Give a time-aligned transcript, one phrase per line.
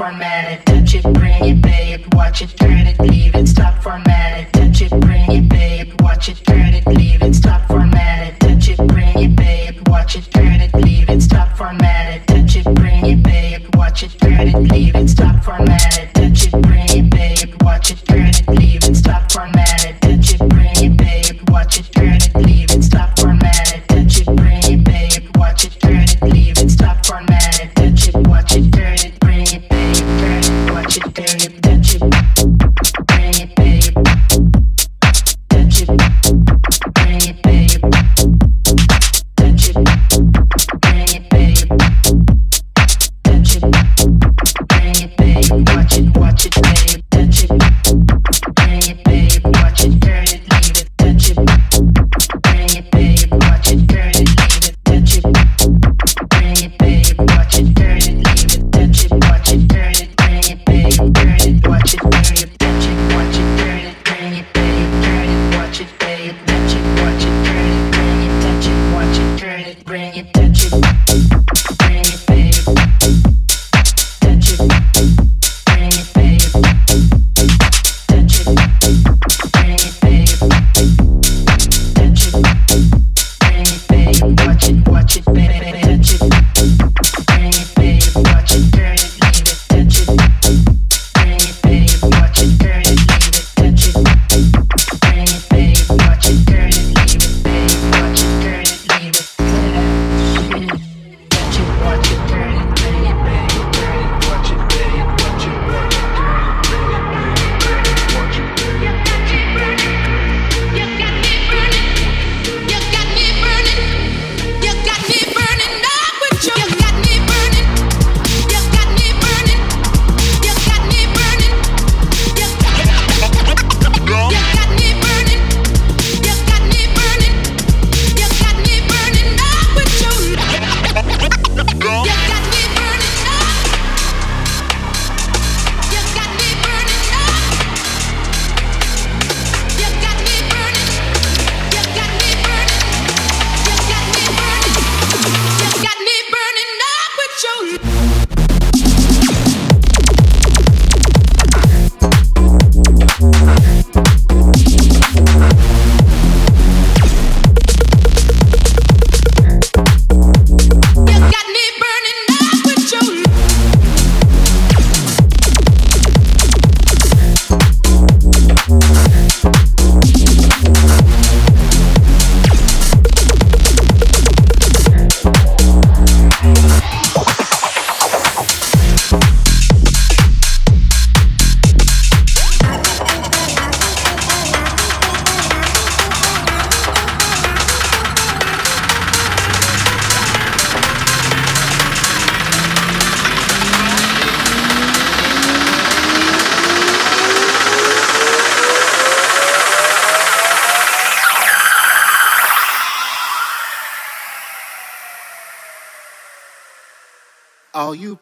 [0.00, 2.00] format it, touch it, bring it, babe?
[2.00, 2.56] it, watch it,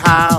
[0.00, 0.31] house.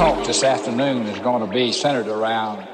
[0.00, 2.66] talk this afternoon is going to be centered around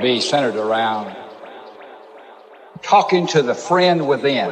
[0.00, 1.14] be centered around
[2.82, 4.48] talking to the friend within.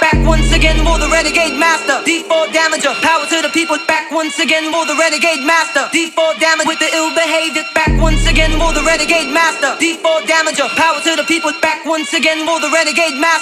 [0.00, 2.02] Back once again, more the renegade master.
[2.08, 3.78] D4 damager, power to the people.
[3.86, 5.88] Back once again, more the renegade master.
[5.92, 7.64] D4 damage with the ill behavior.
[7.74, 9.76] Back once again, more the renegade master.
[9.80, 11.52] D4 damager, power to the people.
[11.60, 13.35] Back once again, more the renegade master.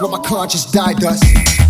[0.00, 1.69] what my conscious died does.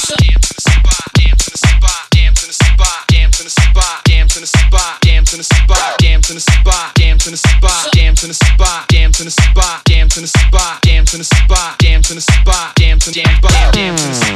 [0.00, 1.10] Damn, from the spot.
[1.14, 2.06] Damn, from the spot.
[2.10, 3.04] Damn, from the spot.
[3.08, 4.96] Damn, from the spot.
[4.96, 5.98] Damn, from the spot.
[5.98, 6.96] Damn, from the spot.
[6.96, 7.98] Damn, from the spot.
[7.98, 8.88] Damn, from the spot.
[8.88, 9.84] Damn, from the spot.
[9.84, 10.80] Damn, from the spot.
[10.82, 11.78] Damn, from the spot.
[11.78, 12.74] Damn, from the spot.
[12.76, 13.72] Damn, from damn fire.
[13.72, 14.22] Damn, from the spot.
[14.22, 14.29] Damn,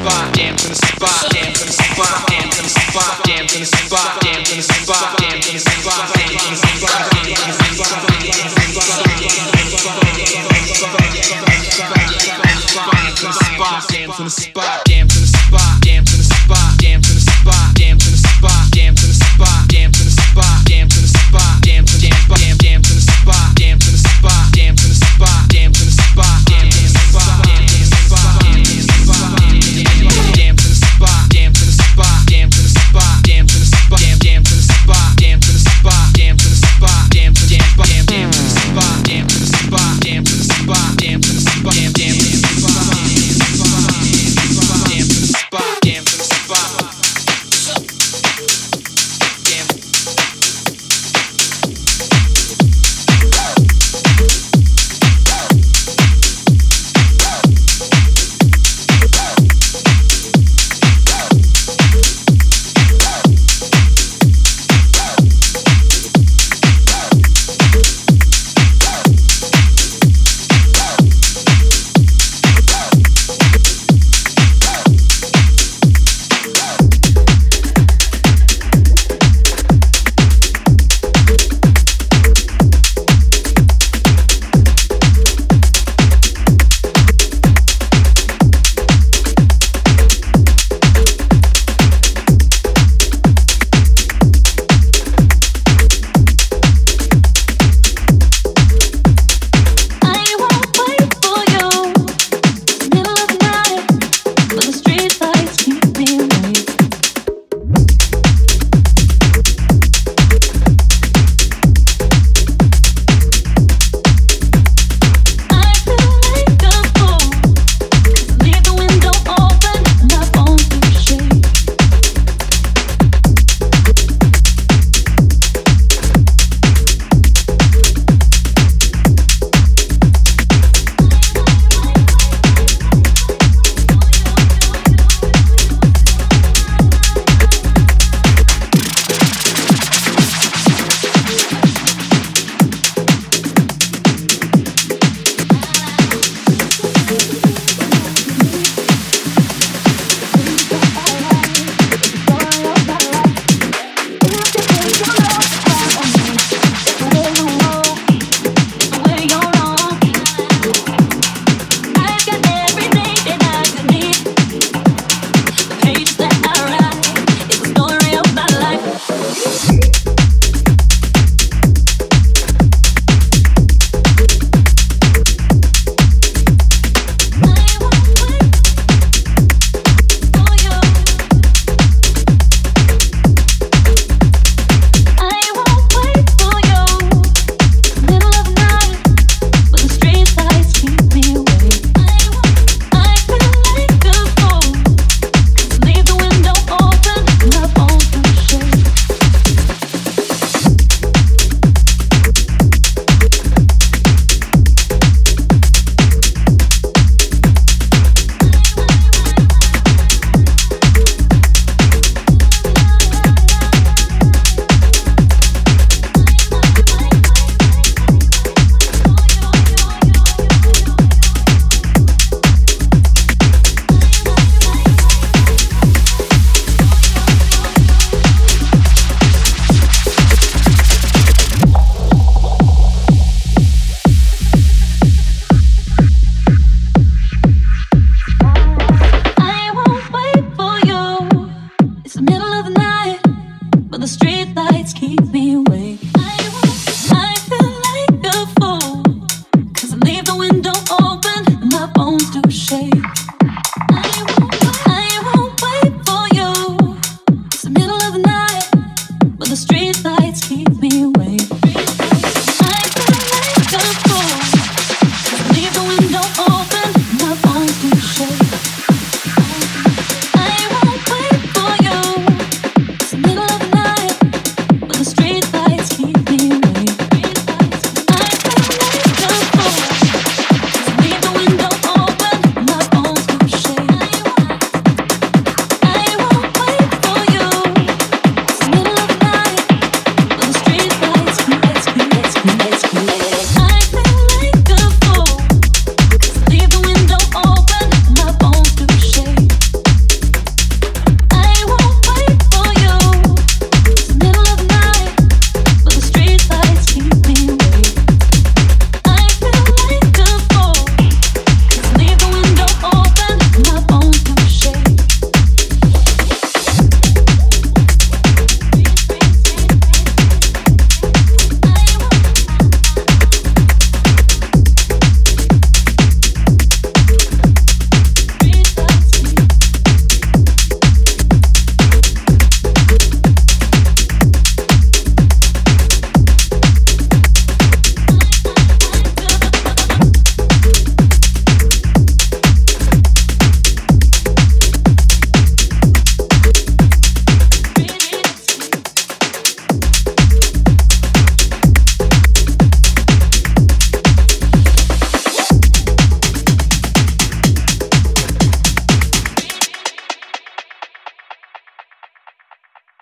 [14.25, 14.84] on the spot.